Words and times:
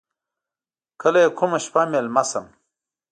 کله 1.01 1.19
یې 1.23 1.29
کومه 1.39 1.59
شپه 1.65 1.81
میلمه 1.91 2.23
شم. 2.29 2.45